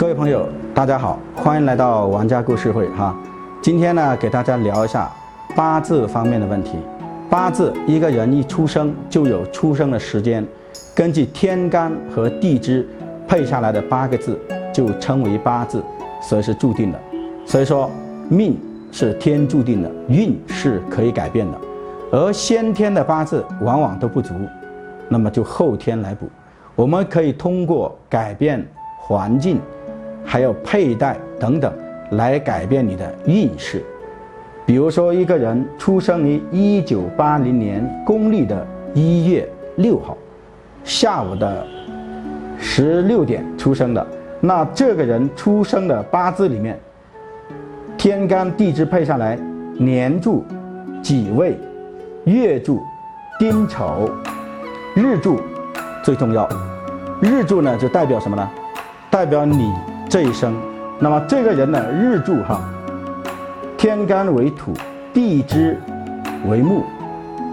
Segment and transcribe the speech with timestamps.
[0.00, 3.14] 各位朋友，大家好，欢迎来到玩家故事会哈。
[3.60, 5.10] 今天呢，给大家聊一下
[5.54, 6.78] 八字方面的问题。
[7.28, 10.42] 八字，一个人一出生就有出生的时间，
[10.94, 12.88] 根据天干和地支
[13.28, 14.40] 配下来的八个字
[14.72, 15.84] 就称为八字，
[16.22, 16.98] 所以是注定的。
[17.44, 17.90] 所以说，
[18.30, 18.58] 命
[18.90, 21.58] 是天注定的，运是可以改变的，
[22.10, 24.32] 而先天的八字往往都不足，
[25.10, 26.26] 那么就后天来补。
[26.74, 28.66] 我们可以通过改变
[28.98, 29.60] 环境。
[30.24, 31.72] 还有佩戴等等，
[32.12, 33.82] 来改变你的运势。
[34.66, 40.16] 比如说，一个人出生于一九八零年公历的一月六号
[40.84, 41.66] 下午的
[42.56, 44.06] 十六点出生的，
[44.40, 46.78] 那这个人出生的八字里面，
[47.98, 49.36] 天干地支配下来，
[49.76, 50.44] 年柱、
[51.02, 51.58] 己未、
[52.24, 52.80] 月柱、
[53.40, 54.08] 丁丑、
[54.94, 55.40] 日柱
[56.04, 56.48] 最重要。
[57.20, 58.48] 日柱呢，就代表什么呢？
[59.10, 59.72] 代表你。
[60.10, 60.52] 这一生，
[60.98, 62.60] 那么这个人呢，日柱哈，
[63.78, 64.72] 天干为土，
[65.14, 65.80] 地支
[66.48, 66.82] 为木，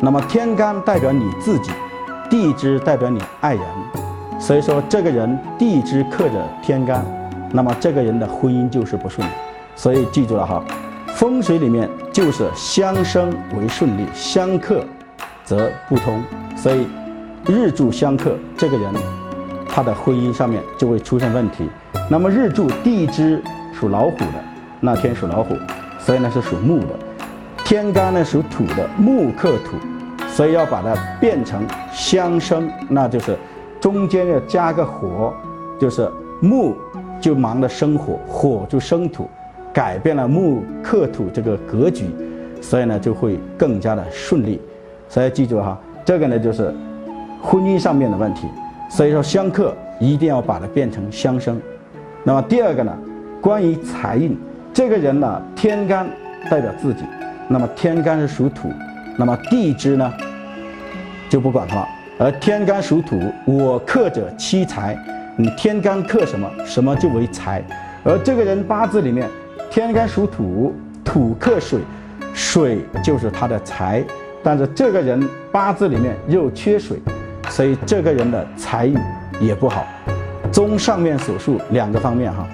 [0.00, 1.72] 那么天干代表你自己，
[2.30, 3.64] 地支代表你爱人，
[4.38, 7.04] 所以说这个人地支克着天干，
[7.50, 9.32] 那么这个人的婚姻就是不顺利。
[9.74, 10.62] 所以记住了哈，
[11.08, 14.84] 风水里面就是相生为顺利，相克
[15.44, 16.22] 则不通。
[16.56, 16.86] 所以
[17.48, 18.94] 日柱相克，这个人
[19.68, 21.68] 他的婚姻上面就会出现问题。
[22.10, 24.44] 那么日柱地支属老虎的，
[24.78, 25.56] 那天属老虎，
[25.98, 26.88] 所以呢是属木的。
[27.64, 29.76] 天干呢属土的，木克土，
[30.28, 33.34] 所以要把它变成相生，那就是
[33.80, 35.32] 中间要加个火，
[35.80, 36.06] 就是
[36.40, 36.76] 木
[37.22, 39.28] 就忙着生火，火就生土，
[39.72, 42.04] 改变了木克土这个格局，
[42.60, 44.60] 所以呢就会更加的顺利。
[45.08, 46.72] 所以记住哈，这个呢就是
[47.42, 48.46] 婚姻上面的问题，
[48.90, 51.58] 所以说相克一定要把它变成相生。
[52.26, 52.92] 那么第二个呢，
[53.38, 54.34] 关于财运，
[54.72, 56.06] 这个人呢，天干
[56.50, 57.04] 代表自己，
[57.48, 58.72] 那么天干是属土，
[59.18, 60.10] 那么地支呢
[61.28, 61.88] 就不管它了。
[62.18, 64.96] 而天干属土，我克者七财，
[65.36, 67.62] 你天干克什么，什么就为财。
[68.02, 69.28] 而这个人八字里面，
[69.70, 70.74] 天干属土，
[71.04, 71.80] 土克水，
[72.32, 74.02] 水就是他的财，
[74.42, 76.98] 但是这个人八字里面又缺水，
[77.50, 78.96] 所以这个人的财运
[79.40, 79.84] 也不好。
[80.54, 82.46] 综上面所述两个方面哈，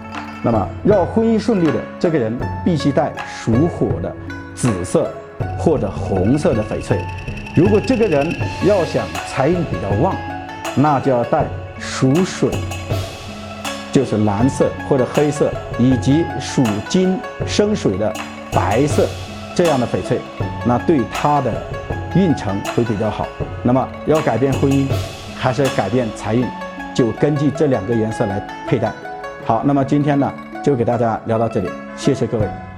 [0.42, 2.34] 那么要婚姻顺利的这个人
[2.64, 4.10] 必须带属火的
[4.54, 5.12] 紫色
[5.58, 6.98] 或者红色的翡翠。
[7.54, 8.34] 如果这个人
[8.64, 10.16] 要想财运比较旺，
[10.74, 11.44] 那就要带
[11.78, 12.48] 属水，
[13.92, 18.10] 就是蓝色或者黑色，以及属金生水的
[18.50, 19.06] 白色
[19.54, 20.18] 这样的翡翠，
[20.64, 21.52] 那对他的
[22.16, 23.28] 运程会比较好。
[23.62, 24.86] 那么要改变婚姻，
[25.36, 26.46] 还是改变财运？
[27.00, 28.38] 就根据这两个颜色来
[28.68, 28.92] 佩戴。
[29.46, 30.30] 好，那么今天呢，
[30.62, 32.69] 就给大家聊到这里，谢谢各位。